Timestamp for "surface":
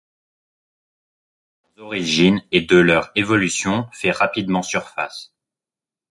4.63-5.31